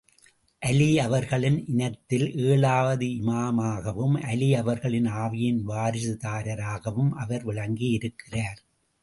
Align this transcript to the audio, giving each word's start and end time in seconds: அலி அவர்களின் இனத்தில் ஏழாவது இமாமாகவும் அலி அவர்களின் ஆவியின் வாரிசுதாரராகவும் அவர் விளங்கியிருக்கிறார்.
அலி 0.61 0.99
அவர்களின் 0.99 1.67
இனத்தில் 1.67 2.25
ஏழாவது 2.45 3.05
இமாமாகவும் 3.19 4.15
அலி 4.21 4.49
அவர்களின் 4.55 5.09
ஆவியின் 5.23 5.61
வாரிசுதாரராகவும் 5.67 7.11
அவர் 7.17 7.45
விளங்கியிருக்கிறார். 7.45 8.59